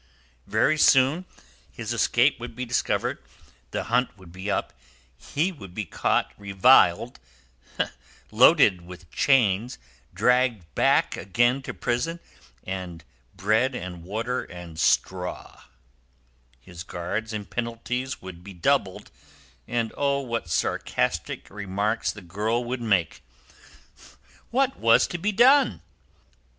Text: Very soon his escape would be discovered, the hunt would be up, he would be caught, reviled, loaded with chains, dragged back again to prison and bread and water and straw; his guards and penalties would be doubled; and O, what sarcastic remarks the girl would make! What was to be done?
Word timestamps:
Very 0.47 0.79
soon 0.79 1.25
his 1.71 1.93
escape 1.93 2.39
would 2.39 2.55
be 2.55 2.65
discovered, 2.65 3.21
the 3.69 3.83
hunt 3.83 4.17
would 4.17 4.31
be 4.31 4.49
up, 4.49 4.73
he 5.15 5.51
would 5.51 5.75
be 5.75 5.85
caught, 5.85 6.33
reviled, 6.39 7.19
loaded 8.31 8.81
with 8.81 9.11
chains, 9.11 9.77
dragged 10.11 10.65
back 10.73 11.15
again 11.17 11.61
to 11.61 11.73
prison 11.75 12.19
and 12.65 13.03
bread 13.35 13.75
and 13.75 14.01
water 14.03 14.43
and 14.43 14.79
straw; 14.79 15.65
his 16.59 16.81
guards 16.81 17.31
and 17.31 17.51
penalties 17.51 18.23
would 18.23 18.43
be 18.43 18.53
doubled; 18.55 19.11
and 19.67 19.93
O, 19.95 20.19
what 20.19 20.49
sarcastic 20.49 21.47
remarks 21.47 22.11
the 22.11 22.21
girl 22.23 22.63
would 22.63 22.81
make! 22.81 23.21
What 24.49 24.77
was 24.77 25.05
to 25.09 25.19
be 25.19 25.31
done? 25.31 25.83